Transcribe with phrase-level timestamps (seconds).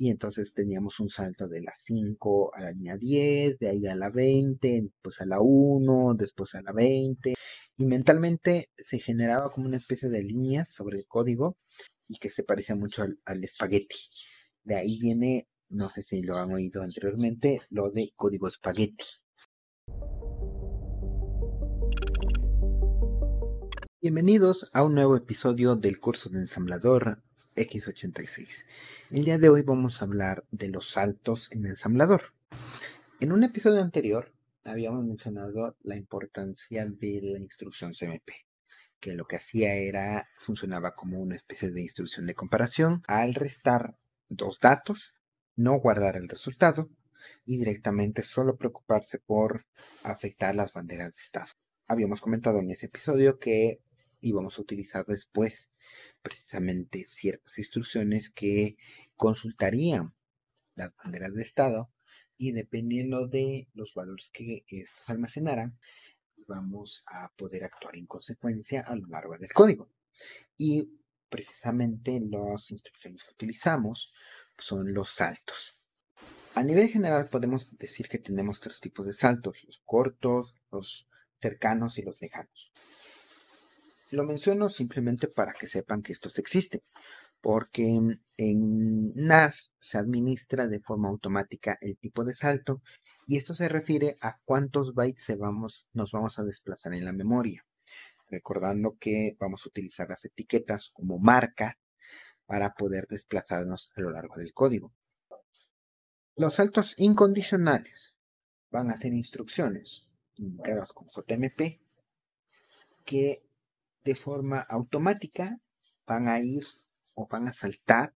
[0.00, 3.96] y entonces teníamos un salto de la 5 a la línea 10, de ahí a
[3.96, 7.34] la 20, después a la 1, después a la 20,
[7.76, 11.58] y mentalmente se generaba como una especie de líneas sobre el código
[12.06, 13.96] y que se parecía mucho al espagueti.
[14.62, 19.04] De ahí viene, no sé si lo han oído anteriormente, lo de código espagueti.
[24.00, 27.24] Bienvenidos a un nuevo episodio del curso de ensamblador
[27.58, 28.48] X86.
[29.10, 32.32] El día de hoy vamos a hablar de los saltos en ensamblador.
[33.18, 34.32] En un episodio anterior
[34.62, 38.30] habíamos mencionado la importancia de la instrucción CMP,
[39.00, 43.96] que lo que hacía era, funcionaba como una especie de instrucción de comparación al restar
[44.28, 45.16] dos datos,
[45.56, 46.88] no guardar el resultado
[47.44, 49.66] y directamente solo preocuparse por
[50.04, 51.50] afectar las banderas de estado.
[51.88, 53.80] Habíamos comentado en ese episodio que
[54.20, 55.72] íbamos a utilizar después
[56.28, 58.76] precisamente ciertas instrucciones que
[59.16, 60.12] consultarían
[60.74, 61.90] las banderas de estado
[62.36, 65.78] y dependiendo de los valores que estos almacenaran,
[66.46, 69.88] vamos a poder actuar en consecuencia a lo largo del código.
[70.58, 70.90] Y
[71.30, 74.12] precisamente las instrucciones que utilizamos
[74.58, 75.78] son los saltos.
[76.54, 81.08] A nivel general podemos decir que tenemos tres tipos de saltos, los cortos, los
[81.40, 82.70] cercanos y los lejanos.
[84.10, 86.80] Lo menciono simplemente para que sepan que estos existen,
[87.40, 87.84] porque
[88.36, 92.80] en NAS se administra de forma automática el tipo de salto
[93.26, 97.64] y esto se refiere a cuántos bytes vamos, nos vamos a desplazar en la memoria.
[98.30, 101.78] Recordando que vamos a utilizar las etiquetas como marca
[102.46, 104.94] para poder desplazarnos a lo largo del código.
[106.36, 108.16] Los saltos incondicionales
[108.70, 111.80] van a ser instrucciones indicadas con JMP
[113.04, 113.47] que
[114.04, 115.60] de forma automática
[116.06, 116.66] van a ir
[117.14, 118.14] o van a saltar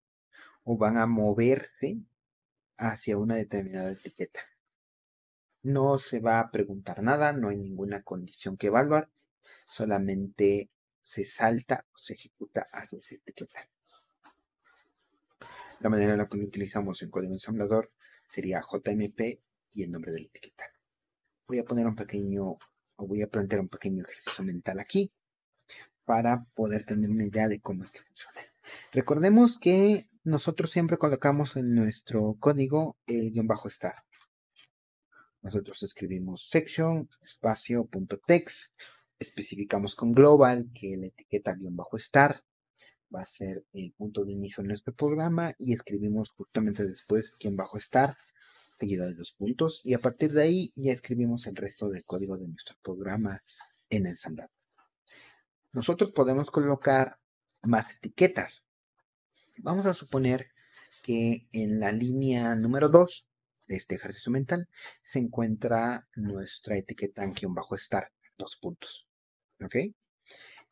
[0.65, 1.99] o van a moverse
[2.77, 4.41] hacia una determinada etiqueta.
[5.63, 9.11] No se va a preguntar nada, no hay ninguna condición que evaluar,
[9.67, 13.69] solamente se salta o se ejecuta hacia esa etiqueta.
[15.81, 17.91] La manera en la que utilizamos en código ensamblador
[18.29, 20.65] sería JMP y el nombre de la etiqueta.
[21.47, 22.59] Voy a poner un pequeño,
[22.97, 25.13] o voy a plantear un pequeño ejercicio mental aquí
[26.05, 28.41] para poder tener una idea de cómo es que funciona.
[28.93, 33.95] Recordemos que nosotros siempre colocamos en nuestro código el guion bajo star.
[35.43, 38.73] Nosotros escribimos section, espacio, punto text,
[39.19, 42.43] especificamos con global que la etiqueta guion bajo star
[43.15, 47.57] va a ser el punto de inicio de nuestro programa y escribimos justamente después guion
[47.57, 48.17] bajo star
[48.79, 52.37] seguido de dos puntos y a partir de ahí ya escribimos el resto del código
[52.39, 53.43] de nuestro programa
[53.91, 54.60] en ensamblador
[55.73, 57.19] nosotros podemos colocar
[57.63, 58.67] más etiquetas.
[59.59, 60.49] Vamos a suponer
[61.03, 63.29] que en la línea número 2
[63.69, 64.69] de este ejercicio mental
[65.03, 69.07] se encuentra nuestra etiqueta en guion bajo estar, dos puntos.
[69.63, 69.77] ¿Ok?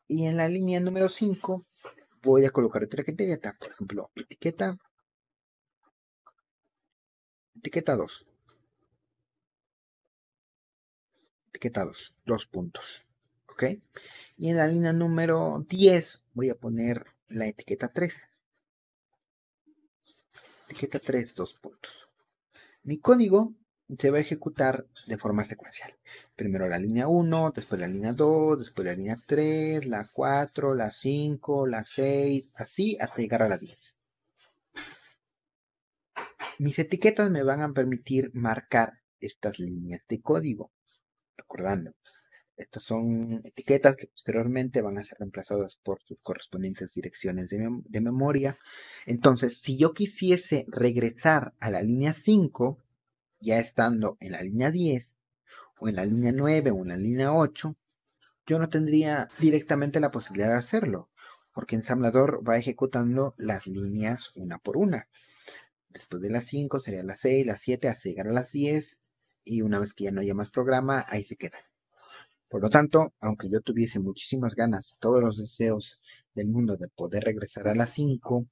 [0.07, 1.65] Y en la línea número 5
[2.23, 4.77] voy a colocar otra etiqueta, por ejemplo, etiqueta
[7.55, 8.25] etiqueta 2.
[11.49, 13.05] Etiqueta 2, dos puntos.
[13.49, 13.63] ¿Ok?
[14.39, 18.13] Y en la línea número 10 voy a poner la etiqueta 3.
[20.69, 21.91] Etiqueta 3, dos puntos.
[22.83, 23.53] Mi código
[23.97, 25.93] se va a ejecutar de forma secuencial.
[26.37, 30.89] Primero la línea 1, después la línea 2, después la línea 3, la 4, la
[30.89, 33.97] 5, la 6, así hasta llegar a la 10.
[36.59, 40.71] Mis etiquetas me van a permitir marcar estas líneas de código.
[41.35, 41.93] Recordando,
[42.59, 48.57] estas son etiquetas que posteriormente van a ser reemplazadas por sus correspondientes direcciones de, memoria.
[49.05, 52.77] Entonces, si yo quisiese regresar a la línea 5,
[53.39, 55.17] ya estando en la línea 10,
[55.79, 57.75] o en la línea 9, o en la línea 8,
[58.45, 61.09] yo no tendría directamente la posibilidad de hacerlo,
[61.53, 65.07] porque ensamblador va ejecutando las líneas una por una.
[65.87, 68.99] Después de las 5 sería la 6, la 7, hasta llegar a las 10,
[69.45, 71.68] y una vez que ya no haya más programa, ahí se queda.
[72.49, 76.01] Por lo tanto, aunque yo tuviese muchísimas ganas, todos los deseos
[76.33, 78.47] del mundo de poder regresar a las 5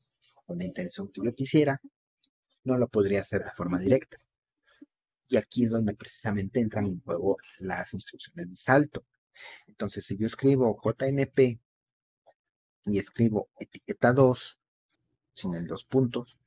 [0.45, 1.81] con la intención que yo quisiera,
[2.63, 4.17] no lo podría hacer de forma directa.
[5.27, 9.03] Y aquí es donde precisamente entran en juego las instrucciones de salto.
[9.65, 11.59] Entonces, si yo escribo JMP
[12.85, 14.59] y escribo etiqueta 2,
[15.33, 16.39] sin el dos puntos,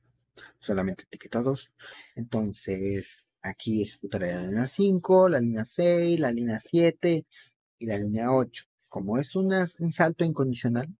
[0.59, 1.71] solamente etiqueta 2,
[2.15, 7.25] entonces Aquí ejecutaré la línea 5, la línea 6, la línea 7
[7.79, 8.65] y la línea 8.
[8.87, 9.51] Como es un
[9.91, 10.95] salto incondicional,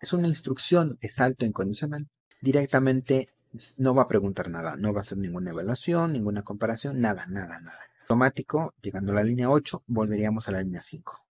[0.00, 2.08] es una instrucción de salto incondicional,
[2.40, 3.28] directamente
[3.76, 7.58] no va a preguntar nada, no va a hacer ninguna evaluación, ninguna comparación, nada, nada,
[7.60, 7.80] nada.
[8.02, 11.26] Automático, llegando a la línea 8, volveríamos a la línea 5.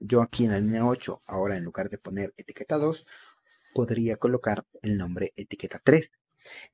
[0.00, 3.06] Yo aquí en la línea 8, ahora en lugar de poner etiqueta 2,
[3.74, 6.12] podría colocar el nombre etiqueta 3.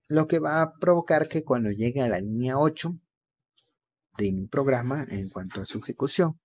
[0.08, 2.98] Lo que va a provocar que cuando llegue a la línea 8
[4.18, 6.40] de mi programa, en cuanto a su ejecución,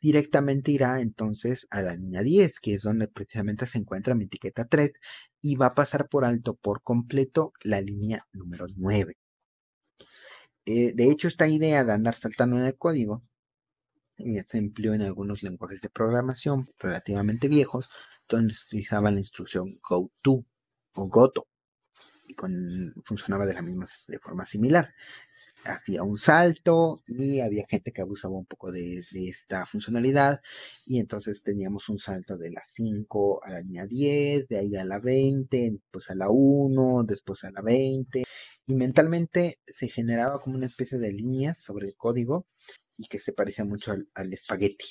[0.00, 4.66] directamente irá entonces a la línea 10, que es donde precisamente se encuentra mi etiqueta
[4.66, 4.92] 3,
[5.40, 9.16] y va a pasar por alto por completo la línea número 9.
[10.64, 13.20] Eh, de hecho, esta idea de andar saltando en el código
[14.46, 17.88] se empleó en algunos lenguajes de programación relativamente viejos,
[18.28, 20.44] donde se utilizaba la instrucción goto
[20.94, 21.46] o goto,
[22.34, 24.94] con, funcionaba de la misma de forma similar.
[25.64, 30.40] Hacía un salto y había gente que abusaba un poco de, esta funcionalidad
[30.84, 34.84] y entonces teníamos un salto de la 5 a la línea 10, de ahí a
[34.84, 38.24] la 20, después a la 1, después a la 20
[38.66, 42.46] y mentalmente se generaba como una especie de líneas sobre el código
[42.96, 44.86] y que se parecía mucho al, al espagueti.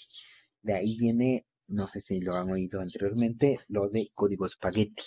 [0.62, 5.04] De ahí viene, no sé si lo han oído anteriormente, lo de código espagueti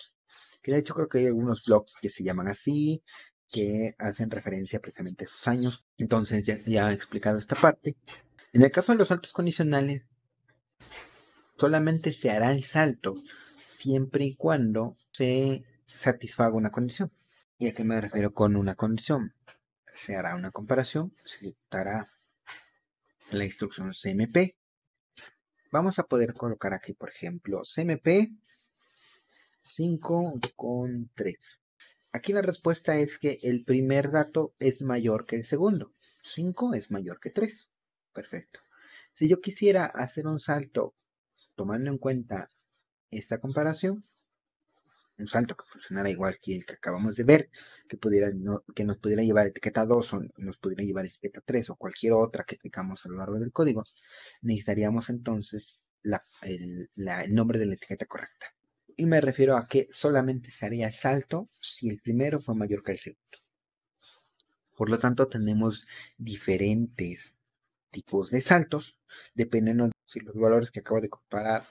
[0.64, 3.04] que de hecho creo que hay algunos blogs que se llaman así,
[3.46, 5.86] que hacen referencia precisamente a esos años.
[5.98, 7.96] Entonces, ya, he explicado esta parte.
[8.54, 10.06] En el caso de los saltos condicionales,
[11.58, 13.14] solamente se hará el salto
[13.62, 17.12] siempre y cuando se satisfaga una condición.
[17.58, 19.34] ¿Y a qué me refiero con una condición?
[19.94, 22.10] Se hará una comparación, se ejecutará
[23.30, 24.56] la instrucción CMP.
[25.70, 28.30] Vamos a poder colocar aquí, por ejemplo, CMP
[29.64, 31.60] 5 con 3.
[32.12, 35.92] Aquí la respuesta es que el primer dato es mayor que el segundo.
[36.22, 37.70] 5 es mayor que 3.
[38.12, 38.60] Perfecto.
[39.14, 40.94] Si yo quisiera hacer un salto
[41.56, 42.50] tomando en cuenta
[43.10, 44.04] esta comparación,
[45.16, 47.50] un salto que funcionara igual que el que acabamos de ver,
[47.88, 52.44] que nos pudiera llevar etiqueta 2 o nos pudiera llevar etiqueta 3 o cualquier otra
[52.44, 53.84] que aplicamos a lo largo del código,
[54.42, 55.84] necesitaríamos entonces
[56.42, 56.88] el
[57.34, 58.53] nombre de la etiqueta correcta
[58.96, 62.92] y me refiero a que solamente se haría salto si el primero fue mayor que
[62.92, 63.38] el segundo.
[64.76, 65.86] Por lo tanto, tenemos
[66.18, 67.32] diferentes
[67.90, 68.98] tipos de saltos,
[69.34, 71.64] dependiendo si los valores que acabo de comparar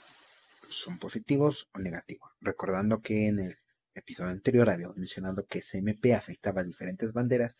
[0.70, 2.32] son positivos o negativos.
[2.40, 3.58] Recordando que en el
[3.94, 7.56] episodio anterior había mencionado que CMP afectaba a diferentes banderas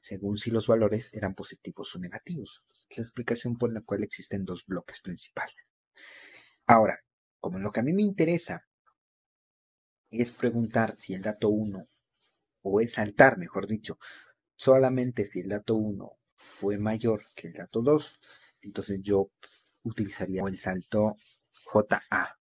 [0.00, 2.62] según si los valores eran positivos o negativos.
[2.68, 5.72] Es la explicación por la cual existen dos bloques principales.
[6.66, 7.00] Ahora,
[7.40, 8.64] como lo que a mí me interesa
[10.12, 11.88] es preguntar si el dato 1,
[12.62, 13.98] o es saltar, mejor dicho,
[14.54, 18.20] solamente si el dato 1 fue mayor que el dato 2,
[18.60, 19.30] entonces yo
[19.82, 21.16] utilizaría el salto
[21.64, 22.38] JA.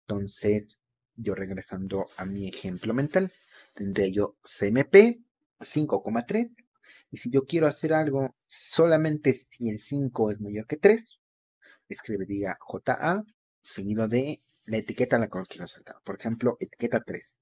[0.00, 0.80] Entonces,
[1.14, 3.32] yo regresando a mi ejemplo mental,
[3.74, 5.20] tendré yo CMP
[5.58, 6.54] 5,3.
[7.10, 11.20] Y si yo quiero hacer algo solamente si el 5 es mayor que 3,
[11.88, 13.24] escribiría JA
[13.60, 15.96] seguido de la etiqueta a la cual quiero saltar.
[16.04, 17.40] Por ejemplo, etiqueta 3.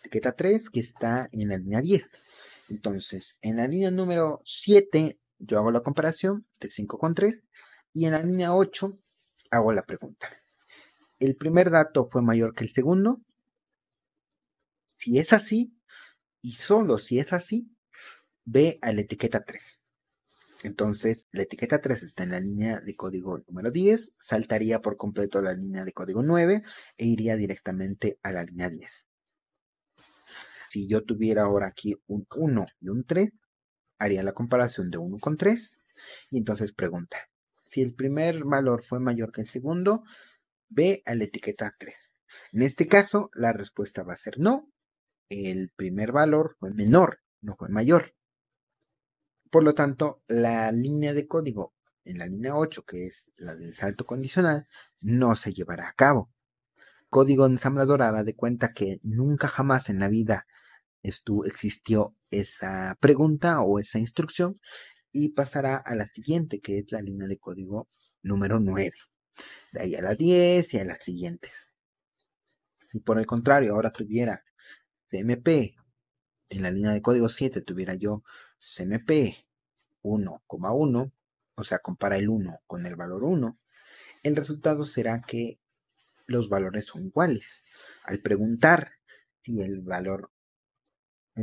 [0.00, 2.08] Etiqueta 3 que está en la línea 10.
[2.68, 7.42] Entonces, en la línea número 7 yo hago la comparación de 5 con 3
[7.92, 8.98] y en la línea 8
[9.50, 10.28] hago la pregunta.
[11.18, 13.20] ¿El primer dato fue mayor que el segundo?
[14.86, 15.74] Si es así,
[16.40, 17.68] y solo si es así,
[18.44, 19.79] ve a la etiqueta 3.
[20.62, 25.40] Entonces, la etiqueta 3 está en la línea de código número 10, saltaría por completo
[25.40, 26.62] la línea de código 9
[26.98, 29.06] e iría directamente a la línea 10.
[30.68, 33.30] Si yo tuviera ahora aquí un 1 y un 3,
[33.98, 35.78] haría la comparación de 1 con 3
[36.30, 37.16] y entonces pregunta,
[37.66, 40.04] si el primer valor fue mayor que el segundo,
[40.68, 42.14] ve a la etiqueta 3.
[42.52, 44.70] En este caso, la respuesta va a ser no.
[45.28, 48.14] El primer valor fue menor, no fue mayor.
[49.50, 53.74] Por lo tanto, la línea de código en la línea 8, que es la del
[53.74, 54.66] salto condicional,
[55.00, 56.30] no se llevará a cabo.
[57.08, 60.46] Código ensamblador hará de cuenta que nunca jamás en la vida
[61.02, 64.54] existió esa pregunta o esa instrucción
[65.12, 67.88] y pasará a la siguiente, que es la línea de código
[68.22, 68.92] número 9.
[69.72, 71.52] De ahí a la 10 y a las siguientes.
[72.90, 74.44] Si por el contrario ahora tuviera
[75.08, 75.74] CMP
[76.50, 78.22] en la línea de código 7 tuviera yo
[78.58, 79.36] CMP
[80.02, 81.12] 1,1,
[81.54, 83.58] o sea, compara el 1 con el valor 1,
[84.22, 85.58] el resultado será que
[86.26, 87.62] los valores son iguales.
[88.04, 88.92] Al preguntar
[89.42, 90.30] si el valor,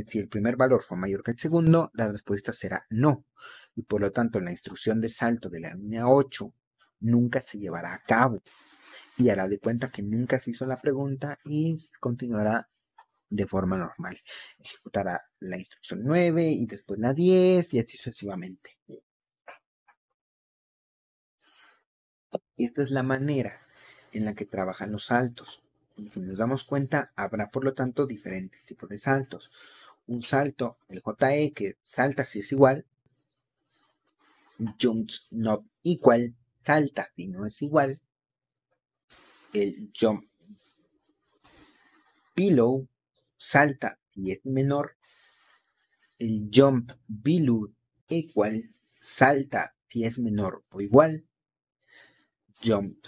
[0.06, 3.24] si el primer valor fue mayor que el segundo, la respuesta será no.
[3.74, 6.52] Y por lo tanto, la instrucción de salto de la línea 8
[7.00, 8.42] nunca se llevará a cabo.
[9.16, 12.68] Y hará de cuenta que nunca se hizo la pregunta y continuará
[13.30, 14.20] de forma normal.
[14.58, 18.76] Ejecutará la instrucción 9 y después la 10 y así sucesivamente.
[22.56, 23.60] Esta es la manera
[24.12, 25.62] en la que trabajan los saltos.
[26.12, 29.50] Si nos damos cuenta, habrá por lo tanto diferentes tipos de saltos.
[30.06, 32.84] Un salto, el JE, que salta si es igual.
[34.80, 38.00] Jumps not equal, salta si no es igual.
[39.52, 40.24] El jump
[42.38, 42.86] below,
[43.38, 44.96] salta si es menor.
[46.18, 47.72] El jump below
[48.08, 51.24] equal, salta si es menor o igual.
[52.62, 53.06] Jump,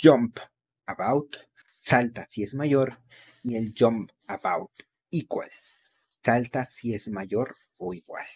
[0.00, 0.38] jump
[0.86, 1.36] about,
[1.78, 2.98] salta si es mayor,
[3.42, 4.70] y el jump about
[5.10, 5.50] equal,
[6.24, 8.26] salta si es mayor o igual.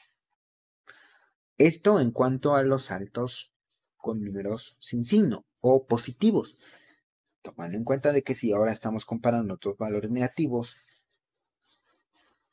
[1.56, 3.54] Esto en cuanto a los saltos
[3.96, 6.58] con números sin signo o positivos,
[7.42, 10.76] tomando en cuenta de que si ahora estamos comparando otros valores negativos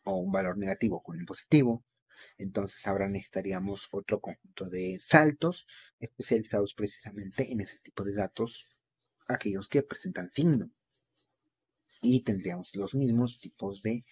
[0.03, 1.83] o un valor negativo con un positivo,
[2.38, 5.67] entonces ahora necesitaríamos otro conjunto de saltos
[6.00, 8.67] especializados precisamente en ese tipo de datos,
[9.27, 10.72] aquellos que presentan signo
[12.01, 14.03] y tendríamos los mismos tipos de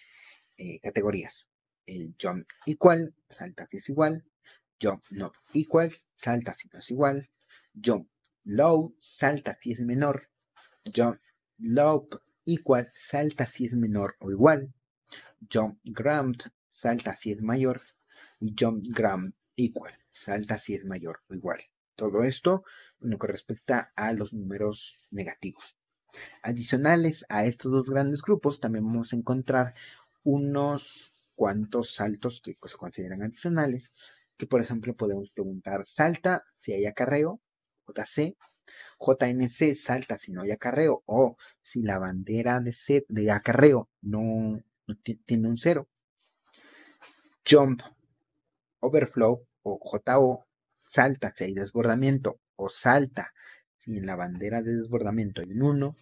[0.57, 1.47] eh, categorías.
[1.85, 4.23] El jump igual, salta si es igual.
[4.81, 7.29] Jump not equal, salta si no es igual.
[7.83, 8.09] Jump
[8.43, 10.29] low, salta si es menor.
[10.95, 11.19] Jump
[11.57, 12.07] low
[12.45, 14.73] igual, salta si es menor o igual.
[15.49, 16.33] Jump gram,
[16.69, 17.81] salta si es mayor.
[18.39, 21.61] Jump gram equal, salta si es mayor o igual.
[21.95, 22.63] Todo esto
[23.01, 25.77] en lo que respecta a los números negativos.
[26.43, 29.73] Adicionales a estos dos grandes grupos, también vamos a encontrar
[30.23, 33.91] unos cuantos saltos que se consideran adicionales,
[34.37, 37.41] que por ejemplo podemos preguntar, salta si hay acarreo,
[37.87, 38.35] JC,
[38.99, 44.61] JNC salta si no hay acarreo, o si la bandera de, set, de acarreo no,
[44.97, 45.87] tiene un cero.
[47.47, 47.81] Jump,
[48.79, 50.45] overflow o JO
[50.91, 53.33] salta si hay desbordamiento, o salta
[53.79, 55.95] si en la bandera de desbordamiento hay un 1,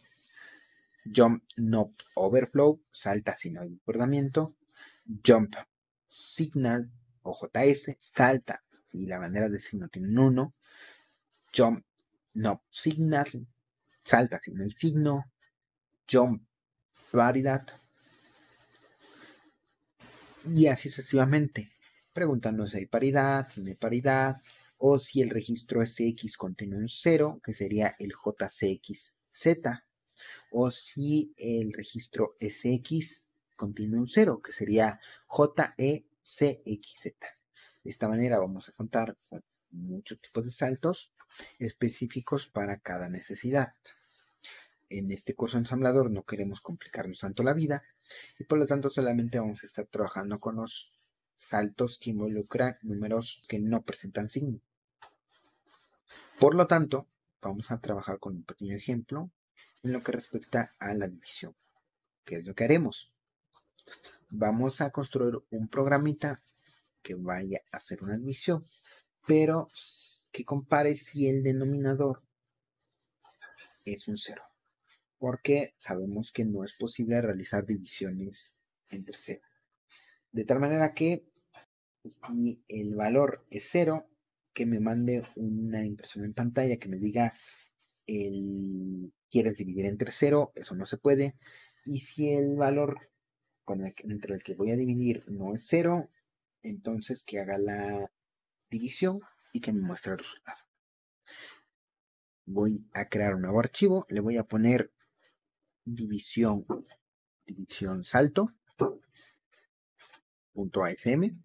[1.15, 4.55] jump no overflow, salta si no hay desbordamiento,
[5.25, 5.55] jump
[6.07, 6.89] signal
[7.21, 10.53] o JS, salta si la bandera de signo tiene un 1,
[11.55, 11.85] jump
[12.33, 13.47] no signal,
[14.03, 15.31] salta si no hay signo,
[16.11, 16.41] jump
[17.11, 17.67] paridad,
[20.55, 21.71] y así sucesivamente,
[22.13, 24.37] preguntando si hay paridad, si no hay paridad,
[24.77, 29.47] o si el registro SX contiene un 0, que sería el JCXZ,
[30.51, 37.03] o si el registro SX contiene un 0, que sería JECXZ.
[37.83, 41.13] De esta manera vamos a contar con muchos tipos de saltos
[41.59, 43.73] específicos para cada necesidad.
[44.89, 47.83] En este curso ensamblador no queremos complicarnos tanto la vida
[48.37, 50.91] y por lo tanto solamente vamos a estar trabajando con los
[51.35, 54.59] saltos que involucran números que no presentan signo.
[56.39, 57.07] Por lo tanto,
[57.41, 59.29] vamos a trabajar con un pequeño ejemplo
[59.83, 61.55] en lo que respecta a la división.
[62.25, 63.11] ¿Qué es lo que haremos?
[64.29, 66.41] Vamos a construir un programita
[67.01, 68.63] que vaya a hacer una división,
[69.25, 69.67] pero
[70.31, 72.21] que compare si el denominador
[73.85, 74.48] es un cero.
[75.19, 78.57] Porque sabemos que no es posible realizar divisiones
[78.89, 79.41] entre cero.
[80.31, 81.25] De tal manera que
[82.27, 84.07] si el valor es cero,
[84.53, 87.33] que me mande una impresión en pantalla que me diga
[88.07, 91.35] el quieres dividir entre cero, eso no se puede.
[91.85, 93.09] Y si el valor
[93.67, 96.09] entre el que voy a dividir no es cero,
[96.63, 98.11] entonces que haga la
[98.69, 99.19] división
[99.53, 100.57] y que me muestre el resultado.
[102.45, 104.91] Voy a crear un nuevo archivo, le voy a poner
[105.95, 106.65] división,
[107.45, 108.53] división salto,
[110.53, 111.37] punto ASM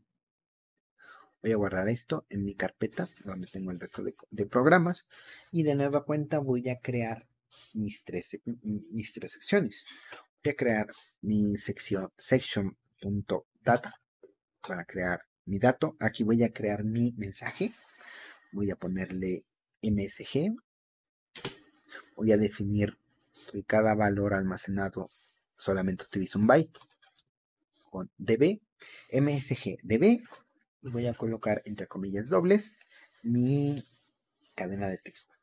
[1.45, 5.07] voy a guardar esto en mi carpeta donde tengo el resto de, programas
[5.53, 7.29] y de nueva cuenta voy a crear
[7.75, 9.85] mis tres, mis tres secciones.
[10.43, 10.87] Voy a crear
[11.21, 13.95] mi sección section.data
[14.67, 15.97] para crear mi dato.
[16.01, 17.75] Aquí voy a crear mi mensaje.
[18.53, 19.45] Voy a ponerle
[19.83, 20.57] msg.
[22.17, 22.97] Voy a definir
[23.53, 25.11] que cada valor almacenado
[25.57, 26.79] solamente utiliza un byte
[27.91, 28.61] con db
[29.13, 30.21] msg db
[30.83, 32.77] y voy a colocar entre comillas dobles
[33.23, 33.77] mi
[34.55, 35.35] cadena de texto.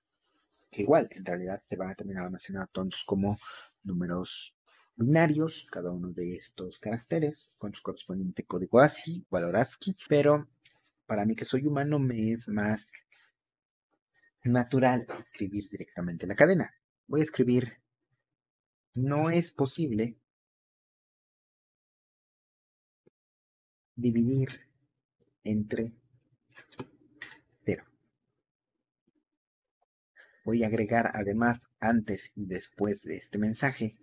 [0.69, 3.37] Que igual, en realidad se van a terminar almacenando tantos como
[3.83, 4.55] números
[4.95, 10.47] binarios, cada uno de estos caracteres, con su correspondiente código ASCII, valor ASCII, pero
[11.07, 12.85] para mí que soy humano me es más
[14.43, 16.73] natural escribir directamente la cadena.
[17.07, 17.80] Voy a escribir,
[18.93, 20.17] no es posible
[23.95, 24.49] dividir
[25.43, 25.93] entre
[27.65, 27.85] 0.
[30.43, 33.97] Voy a agregar además antes y después de este mensaje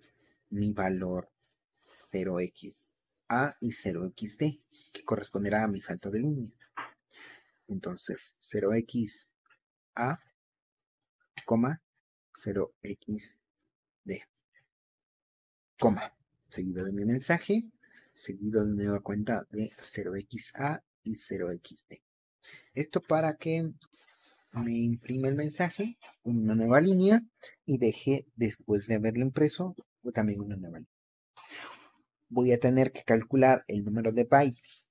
[0.50, 1.30] mi valor
[2.10, 6.56] 0xa y 0xd, que corresponderá a mi salto de línea.
[7.66, 10.18] Entonces, 0xa,
[12.34, 13.34] 0xd,
[15.78, 16.14] coma,
[16.48, 17.70] seguido de mi mensaje,
[18.12, 22.02] seguido de nueva cuenta de 0xa y 0xd.
[22.74, 23.72] Esto para que
[24.52, 27.22] me imprime el mensaje, una nueva línea,
[27.64, 29.76] y deje, después de haberlo impreso,
[30.12, 30.98] también una nueva línea
[32.28, 34.86] voy a tener que calcular el número de bytes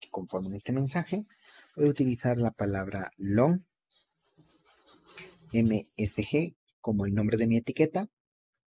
[0.00, 1.26] que conforman este mensaje.
[1.76, 3.62] Voy a utilizar la palabra long
[5.52, 8.08] msg como el nombre de mi etiqueta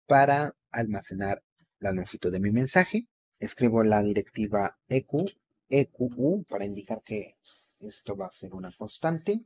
[0.08, 1.44] para almacenar
[1.80, 3.08] la longitud de mi mensaje.
[3.40, 5.12] Escribo la directiva eq,
[5.70, 7.38] equ para indicar que
[7.80, 9.42] esto va a ser una constante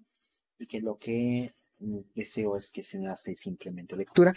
[0.57, 1.53] y que lo que
[2.15, 4.33] deseo es que se hace simplemente lectura.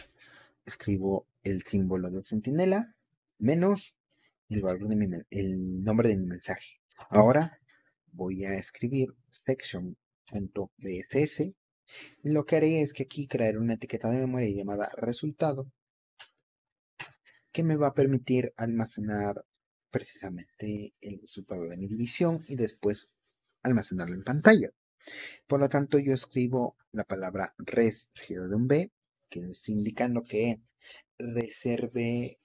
[0.64, 2.94] Escribo el símbolo de centinela
[3.38, 3.96] menos
[4.48, 6.80] el valor de mi, el nombre de mi mensaje.
[7.08, 7.58] Ahora
[8.12, 11.40] voy a escribir section.bss
[12.22, 15.72] y lo que haré es que aquí crearé una etiqueta de memoria llamada resultado
[17.52, 19.44] que me va a permitir almacenar
[19.90, 21.20] precisamente el
[21.88, 23.08] división y después
[23.62, 24.70] almacenarlo en pantalla.
[25.46, 28.92] Por lo tanto, yo escribo la palabra res de un b,
[29.28, 30.60] que está indicando que
[31.18, 32.38] reserve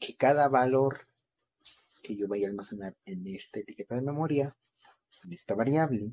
[0.00, 1.08] que cada valor
[2.02, 4.56] que yo vaya a almacenar en esta etiqueta de memoria,
[5.24, 6.12] en esta variable,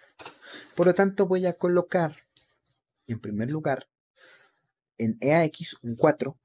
[0.76, 2.14] Por lo tanto, voy a colocar
[3.08, 3.88] en primer lugar
[4.96, 6.38] en EAX un 4.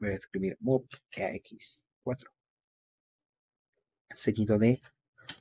[0.00, 2.30] Voy a escribir move EAX 4.
[4.12, 4.82] Seguido de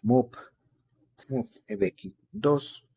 [0.03, 0.29] move,
[1.27, 2.89] move EBX 2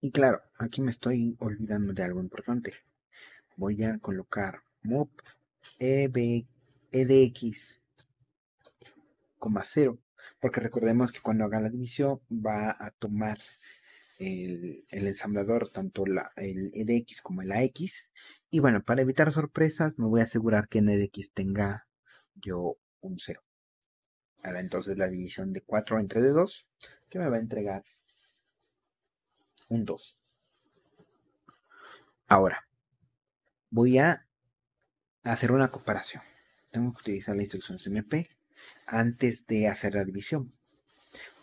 [0.00, 2.72] Y claro, aquí me estoy olvidando de algo importante.
[3.56, 5.10] Voy a colocar mop
[5.78, 7.80] edx,
[9.64, 9.98] 0,
[10.40, 13.38] porque recordemos que cuando haga la división va a tomar
[14.18, 18.10] el, ensamblador tanto la, el edx como el ax.
[18.50, 21.86] Y bueno, para evitar sorpresas, me voy a asegurar que en edx tenga
[22.34, 23.42] yo un 0.
[24.42, 26.68] Ahora entonces la división de 4 entre de 2,
[27.10, 27.84] que me va a entregar
[29.68, 30.20] un 2.
[32.28, 32.68] Ahora,
[33.70, 34.26] voy a
[35.22, 36.22] hacer una comparación.
[36.70, 38.28] Tengo que utilizar la instrucción CMP
[38.86, 40.52] antes de hacer la división.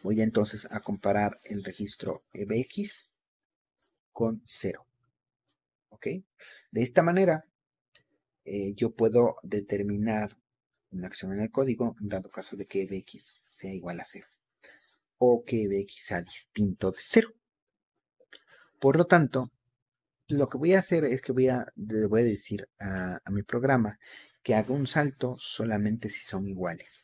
[0.02, 3.10] Voy entonces a comparar el registro EBX
[4.12, 4.86] con 0.
[5.90, 6.08] ¿Ok?
[6.72, 7.46] De esta manera,
[8.46, 10.38] eh, yo puedo determinar
[10.92, 14.28] una acción en el código, dado caso de que EBX sea igual a 0.
[15.18, 17.34] O que EBX sea distinto de 0.
[18.80, 19.52] Por lo tanto,
[20.28, 23.44] lo que voy a hacer es que voy a, le voy a decir a, mi
[23.44, 24.00] programa
[24.42, 27.03] que haga un salto solamente si son iguales.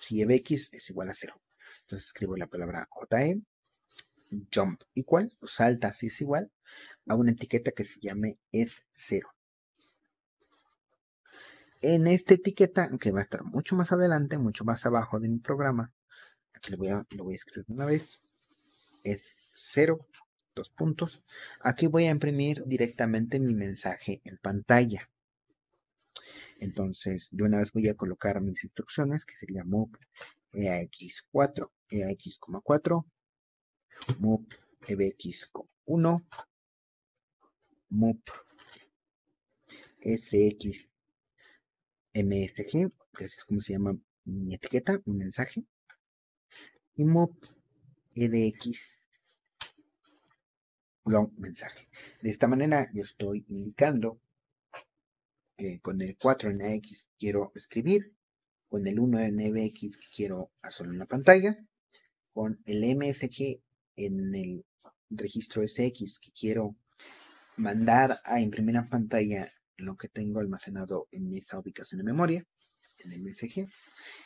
[0.00, 1.40] Si EBX es igual a 0.
[1.82, 3.40] Entonces escribo la palabra JE,
[4.52, 6.50] jump igual, salta si es igual,
[7.06, 9.28] a una etiqueta que se llame es 0.
[11.82, 15.38] En esta etiqueta, que va a estar mucho más adelante, mucho más abajo de mi
[15.38, 15.92] programa,
[16.52, 18.20] aquí lo voy a, lo voy a escribir una vez,
[19.02, 19.98] es 0
[20.54, 21.22] dos puntos.
[21.60, 25.08] Aquí voy a imprimir directamente mi mensaje en pantalla.
[26.60, 29.98] Entonces, de una vez voy a colocar mis instrucciones, que sería move
[30.52, 33.04] eax4, eax,4,
[34.18, 34.46] move
[34.86, 36.24] ebx1,
[37.88, 38.22] move
[40.02, 40.88] sx
[42.12, 45.64] msg, que es como se llama mi etiqueta, mi mensaje,
[46.94, 47.38] y move
[48.14, 48.98] edx
[51.06, 51.88] long mensaje.
[52.20, 54.20] De esta manera yo estoy indicando
[55.82, 58.14] con el 4 en AX quiero escribir,
[58.68, 59.40] con el 1 en
[60.14, 61.56] quiero hacer una pantalla,
[62.30, 63.60] con el MSG
[63.96, 64.64] en el
[65.10, 66.76] registro SX que quiero
[67.56, 72.46] mandar a imprimir en pantalla lo que tengo almacenado en esa ubicación de memoria,
[72.98, 73.68] en el MSG,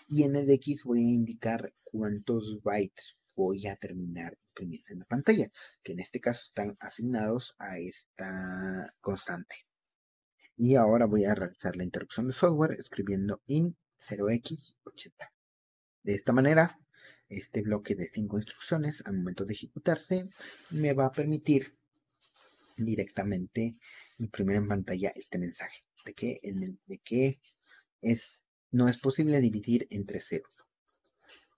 [0.09, 5.05] y en el X voy a indicar cuántos bytes voy a terminar imprimiendo en la
[5.05, 5.51] pantalla,
[5.83, 9.57] que en este caso están asignados a esta constante.
[10.57, 15.31] Y ahora voy a realizar la interrupción de software escribiendo in 0x80.
[16.03, 16.79] De esta manera,
[17.29, 20.29] este bloque de cinco instrucciones al momento de ejecutarse
[20.71, 21.77] me va a permitir
[22.77, 23.77] directamente
[24.19, 27.41] imprimir en pantalla este mensaje de que,
[28.03, 30.67] es, no es posible dividir entre ceros.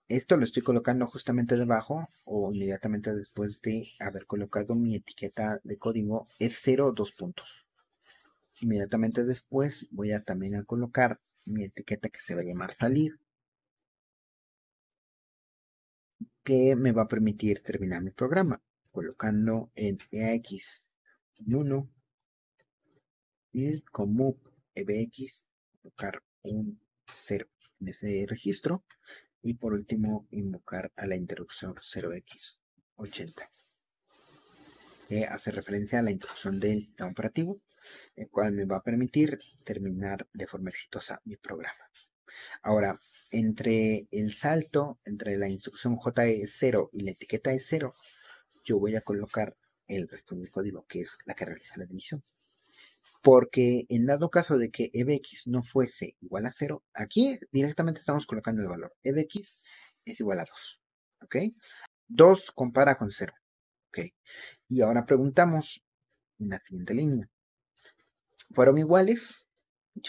[0.07, 5.77] Esto lo estoy colocando justamente debajo o inmediatamente después de haber colocado mi etiqueta de
[5.77, 7.66] código es 0 dos puntos.
[8.59, 13.19] Inmediatamente después voy a también a colocar mi etiqueta que se va a llamar salir
[16.43, 20.89] que me va a permitir terminar mi programa colocando en EAX
[21.45, 21.89] 1
[23.51, 24.37] y como
[24.73, 25.47] EBX
[25.81, 27.47] colocar un 0
[27.79, 28.83] en ese registro
[29.41, 33.49] y por último invocar a la interrupción 0x80
[35.07, 37.61] que hace referencia a la instrucción del operativo
[38.15, 41.89] el cual me va a permitir terminar de forma exitosa mi programa
[42.63, 42.99] ahora
[43.31, 47.93] entre el salto entre la instrucción JE0 y la etiqueta E0
[48.63, 49.55] yo voy a colocar
[49.87, 52.23] el resto del código que es la que realiza la división
[53.21, 58.25] porque en dado caso de que EBX no fuese igual a 0, aquí directamente estamos
[58.25, 58.95] colocando el valor.
[59.03, 59.59] EBX
[60.05, 60.81] es igual a 2.
[61.23, 61.35] ¿Ok?
[62.07, 63.33] 2 compara con 0.
[63.89, 63.99] ¿Ok?
[64.67, 65.83] Y ahora preguntamos
[66.39, 67.29] en la siguiente línea.
[68.51, 69.45] ¿Fueron iguales?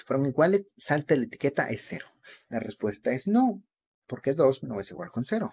[0.06, 2.06] Fueron iguales, salta la etiqueta es 0.
[2.48, 3.62] La respuesta es no,
[4.06, 5.52] porque 2 no es igual con 0.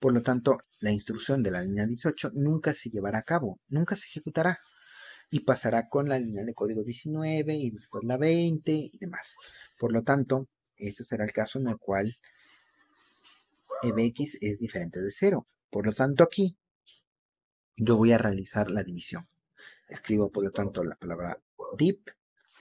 [0.00, 3.96] Por lo tanto, la instrucción de la línea 18 nunca se llevará a cabo, nunca
[3.96, 4.60] se ejecutará
[5.30, 9.36] y pasará con la línea de código 19 y después la 20 y demás.
[9.78, 12.14] Por lo tanto, este será el caso en el cual
[13.82, 15.46] EBX es diferente de 0.
[15.70, 16.56] Por lo tanto, aquí
[17.76, 19.24] yo voy a realizar la división.
[19.88, 21.38] Escribo, por lo tanto, la palabra
[21.76, 22.08] dip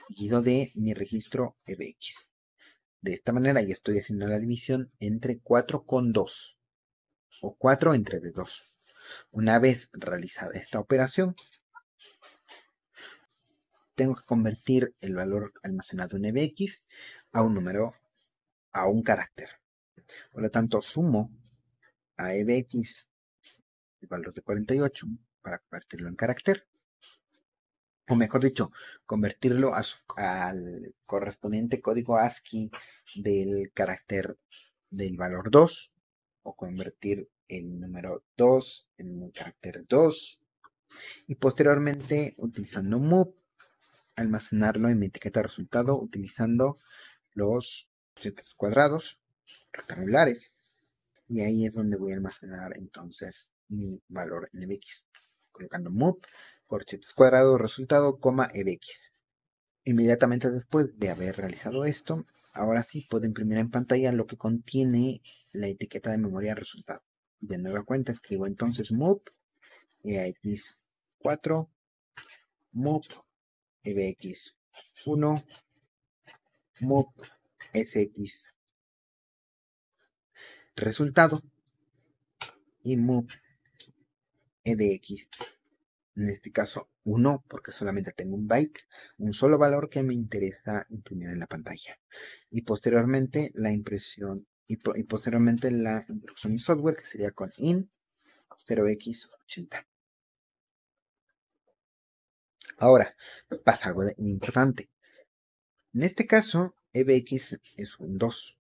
[0.07, 2.31] seguido de mi registro EBX.
[3.01, 6.57] De esta manera ya estoy haciendo la división entre 4 con 2
[7.41, 8.63] o 4 entre 2.
[9.31, 11.35] Una vez realizada esta operación,
[13.95, 16.85] tengo que convertir el valor almacenado en EBX
[17.31, 17.95] a un número,
[18.71, 19.49] a un carácter.
[20.31, 21.31] Por lo tanto, sumo
[22.17, 23.09] a EBX
[24.01, 25.07] el valor de 48
[25.41, 26.67] para convertirlo en carácter.
[28.07, 28.71] O mejor dicho,
[29.05, 29.73] convertirlo
[30.15, 32.71] al correspondiente código ASCII
[33.15, 34.37] del carácter
[34.89, 35.91] del valor 2.
[36.43, 40.39] O convertir el número 2 en un carácter 2.
[41.27, 43.33] Y posteriormente, utilizando move,
[44.15, 46.77] almacenarlo en mi etiqueta resultado utilizando
[47.33, 49.19] los sets cuadrados
[49.73, 50.53] rectangulares
[51.27, 55.03] y ahí es donde voy a almacenar entonces mi valor en EBX
[55.51, 56.19] colocando move
[56.67, 59.11] por sets cuadrados resultado coma EBX
[59.83, 65.21] inmediatamente después de haber realizado esto ahora sí puedo imprimir en pantalla lo que contiene
[65.51, 67.03] la etiqueta de memoria resultado.
[67.39, 69.21] De nueva cuenta escribo entonces move
[70.03, 70.79] EX
[71.19, 71.69] 4
[72.71, 73.07] move
[73.83, 74.55] EBX
[75.05, 75.43] 1
[76.81, 77.07] MOP
[77.73, 78.57] SX
[80.75, 81.41] resultado
[82.83, 83.29] y MOP
[84.63, 85.29] EDX
[86.15, 88.81] en este caso 1 porque solamente tengo un byte
[89.17, 91.99] un solo valor que me interesa imprimir en la pantalla
[92.49, 97.89] y posteriormente la impresión y, posteriormente la instrucción de software que sería con in
[98.49, 99.85] 0x80
[102.77, 103.15] Ahora,
[103.63, 104.89] pasa algo importante.
[105.93, 108.57] En este caso, EBX es un 2.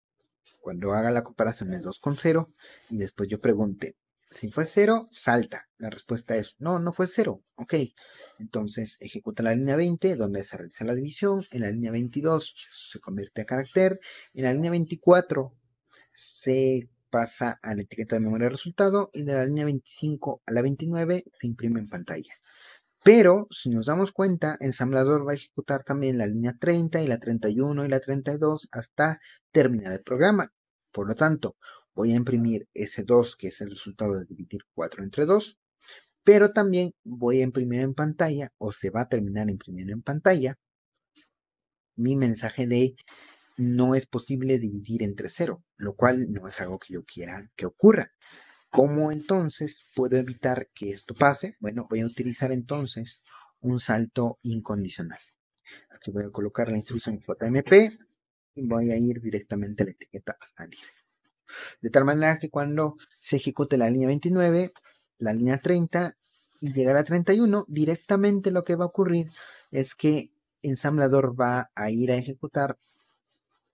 [0.61, 2.49] Cuando haga la comparación es 2 con 0
[2.89, 3.95] y después yo pregunte,
[4.35, 5.67] si fue 0, salta.
[5.77, 7.41] La respuesta es, no, no fue 0.
[7.55, 7.75] Ok,
[8.37, 11.41] entonces ejecuta la línea 20 donde se realiza la división.
[11.51, 13.99] En la línea 22 se convierte a carácter.
[14.33, 15.53] En la línea 24
[16.13, 20.51] se pasa a la etiqueta de memoria de resultado y de la línea 25 a
[20.51, 22.33] la 29 se imprime en pantalla.
[23.05, 27.07] Pero si nos damos cuenta, el ensamblador va a ejecutar también la línea 30 y
[27.07, 29.21] la 31 y la 32 hasta
[29.51, 30.51] terminar el programa.
[30.91, 31.55] Por lo tanto,
[31.95, 35.57] voy a imprimir ese 2 que es el resultado de dividir 4 entre 2.
[36.23, 40.57] Pero también voy a imprimir en pantalla o se va a terminar imprimiendo en pantalla
[41.95, 42.95] mi mensaje de
[43.57, 47.65] no es posible dividir entre 0, lo cual no es algo que yo quiera que
[47.65, 48.11] ocurra.
[48.69, 51.55] ¿Cómo entonces puedo evitar que esto pase?
[51.59, 53.21] Bueno, voy a utilizar entonces
[53.61, 55.19] un salto incondicional.
[55.89, 57.91] Aquí voy a colocar la instrucción JMP
[58.55, 61.04] y voy a ir directamente a la etiqueta salir.
[61.81, 64.73] De tal manera que cuando se ejecute la línea 29,
[65.19, 66.15] la línea 30
[66.61, 69.31] y llegar a 31, directamente lo que va a ocurrir
[69.71, 70.31] es que
[70.61, 72.77] ensamblador va a ir a ejecutar,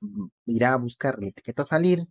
[0.01, 2.07] mm, irá a buscar la etiqueta salir,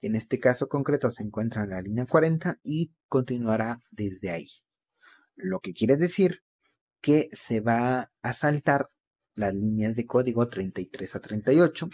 [0.00, 4.48] en este caso concreto se encuentra en la línea 40 y continuará desde ahí.
[5.36, 6.42] Lo que quiere decir
[7.00, 8.90] que se va a saltar
[9.34, 11.88] las líneas de código 33 a 38,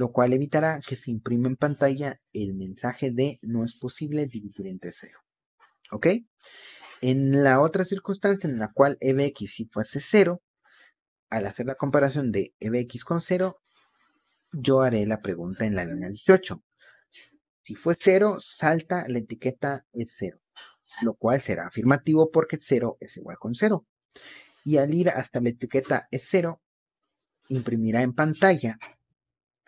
[0.00, 4.66] lo cual evitará que se imprima en pantalla el mensaje de no es posible dividir
[4.66, 5.18] entre 0.
[5.90, 6.06] ¿Ok?
[7.02, 10.40] En la otra circunstancia en la cual EBX si fuese 0,
[11.28, 13.60] al hacer la comparación de EBX con 0,
[14.52, 16.64] yo haré la pregunta en la línea 18.
[17.60, 20.40] Si fue 0, salta la etiqueta es 0,
[21.02, 23.86] lo cual será afirmativo porque 0 es igual con 0.
[24.64, 26.58] Y al ir hasta la etiqueta es 0,
[27.48, 28.78] imprimirá en pantalla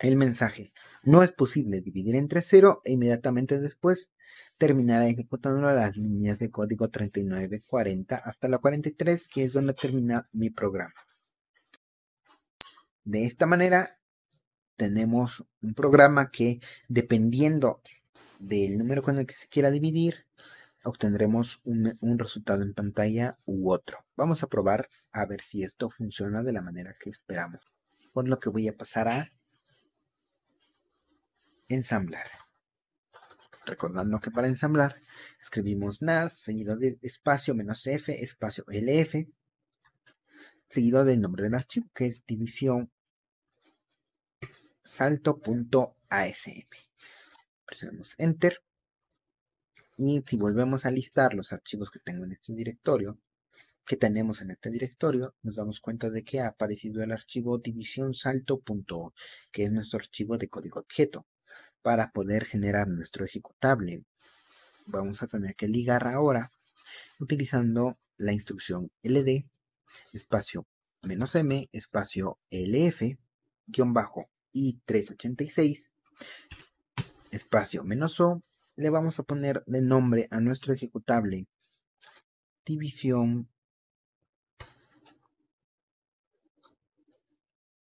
[0.03, 0.73] el mensaje.
[1.05, 4.13] No es posible dividir entre 0 e inmediatamente después
[4.59, 10.29] terminará ejecutando las líneas de código 39, 40 hasta la 43, que es donde termina
[10.33, 10.95] mi programa.
[13.05, 13.99] De esta manera,
[14.77, 17.81] tenemos un programa que, dependiendo
[18.39, 20.27] del número con el que se quiera dividir,
[20.85, 23.99] obtendremos un, un, resultado en pantalla u otro.
[24.17, 27.61] Vamos a probar a ver si esto funciona de la manera que esperamos.
[28.13, 29.33] Por lo que voy a pasar a
[31.75, 32.31] ensamblar.
[33.65, 35.01] Recordando que para ensamblar
[35.41, 39.29] escribimos NAS seguido de espacio menos F espacio LF
[40.69, 42.91] seguido del nombre del archivo que es división
[44.85, 46.69] salto.asm.
[47.65, 48.63] Presionamos Enter
[49.97, 53.19] y si volvemos a listar los archivos que tengo en este directorio,
[53.87, 58.15] que tenemos en este directorio, nos damos cuenta de que ha aparecido el archivo división
[58.15, 59.15] salto.o,
[59.53, 61.27] que es nuestro archivo de código objeto
[61.83, 64.05] para poder generar nuestro ejecutable.
[64.87, 66.51] Vamos a tener que ligar ahora
[67.19, 69.45] utilizando la instrucción ld
[70.13, 70.67] espacio
[71.03, 73.19] menos m espacio lf
[73.67, 75.91] guion bajo i386
[77.31, 78.43] espacio menos o.
[78.77, 81.47] Le vamos a poner de nombre a nuestro ejecutable.
[82.65, 83.49] División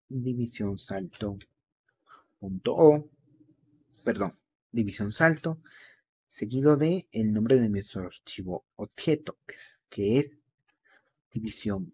[0.07, 1.37] división salto
[2.39, 3.09] punto o
[4.09, 4.33] perdón,
[4.71, 5.61] división salto,
[6.25, 9.37] seguido de el nombre de nuestro archivo objeto,
[9.87, 10.35] que es
[11.31, 11.93] división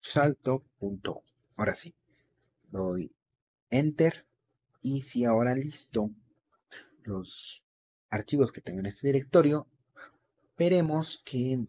[0.00, 0.62] salto.
[0.78, 1.24] Punto.
[1.56, 1.96] Ahora sí,
[2.70, 3.10] doy
[3.70, 4.24] enter
[4.82, 6.12] y si ahora listo
[7.02, 7.64] los
[8.10, 9.66] archivos que tengo en este directorio,
[10.56, 11.66] veremos que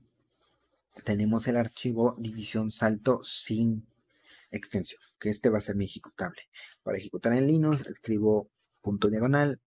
[1.03, 3.87] tenemos el archivo división salto sin
[4.57, 6.41] extensión, que este va a ser mi ejecutable.
[6.83, 8.49] Para ejecutar en Linux escribo
[8.81, 9.61] punto diagonal,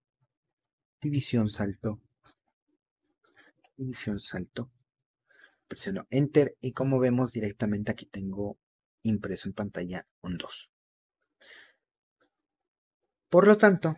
[1.01, 2.01] división salto,
[3.77, 4.71] división salto,
[5.67, 8.57] presiono enter y como vemos directamente aquí tengo
[9.03, 10.69] impreso en pantalla un 2.
[13.29, 13.97] Por lo tanto,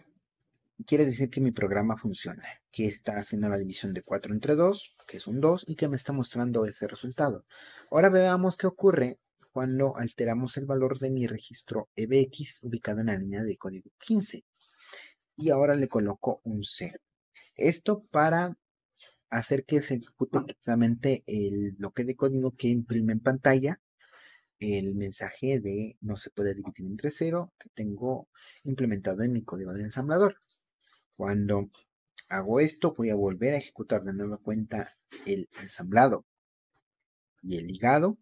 [0.86, 4.95] quiere decir que mi programa funciona, que está haciendo la división de 4 entre 2,
[5.08, 7.45] que es un 2, y que me está mostrando ese resultado.
[7.91, 9.19] Ahora veamos qué ocurre
[9.52, 14.44] cuando alteramos el valor de mi registro EBX ubicado en la línea de código 15.
[15.36, 17.00] Y ahora le coloco un 0.
[17.56, 18.58] Esto para
[19.30, 23.80] hacer que se ejecute precisamente el bloque de código que imprime en pantalla
[24.60, 28.28] el mensaje de no se puede dividir entre 0 que tengo
[28.64, 30.36] implementado en mi código de ensamblador.
[31.16, 31.70] Cuando
[32.28, 36.26] hago esto, voy a volver a ejecutar de nueva cuenta el ensamblado
[37.42, 38.18] y el ligado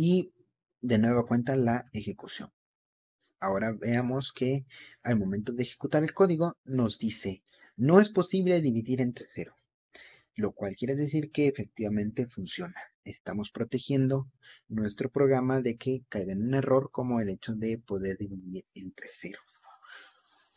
[0.00, 0.32] y
[0.80, 2.52] de nueva cuenta la ejecución.
[3.40, 4.64] Ahora veamos que
[5.02, 7.42] al momento de ejecutar el código nos dice
[7.76, 9.56] no es posible dividir entre cero,
[10.36, 12.80] lo cual quiere decir que efectivamente funciona.
[13.02, 14.30] Estamos protegiendo
[14.68, 19.08] nuestro programa de que caiga en un error como el hecho de poder dividir entre
[19.12, 19.40] cero.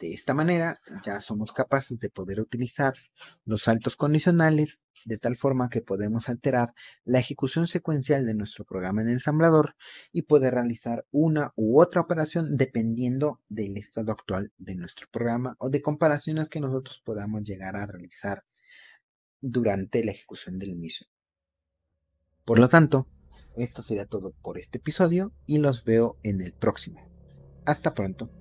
[0.01, 2.95] De esta manera ya somos capaces de poder utilizar
[3.45, 6.73] los saltos condicionales de tal forma que podemos alterar
[7.05, 9.75] la ejecución secuencial de nuestro programa en ensamblador
[10.11, 15.69] y poder realizar una u otra operación dependiendo del estado actual de nuestro programa o
[15.69, 18.43] de comparaciones que nosotros podamos llegar a realizar
[19.39, 21.05] durante la ejecución del mismo.
[22.43, 23.07] Por lo tanto,
[23.55, 27.07] esto sería todo por este episodio y los veo en el próximo.
[27.67, 28.40] Hasta pronto.